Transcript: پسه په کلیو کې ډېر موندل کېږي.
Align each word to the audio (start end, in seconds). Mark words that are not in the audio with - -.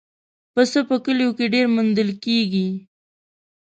پسه 0.53 0.79
په 0.89 0.95
کلیو 1.05 1.31
کې 1.37 1.45
ډېر 1.53 1.65
موندل 1.75 2.09
کېږي. 2.23 2.67